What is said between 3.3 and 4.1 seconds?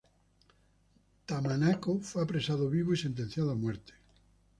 a muerte.